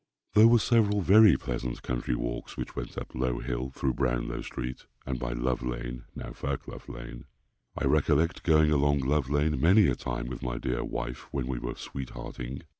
[0.33, 4.41] There were several very pleasant country walks which went up to Low hill through Brownlow
[4.41, 7.25] street, and by Love lane (now Fairclough lane).
[7.77, 11.59] I recollect going along Love lane many a time with my dear wife, when we
[11.59, 12.63] were sweethearting.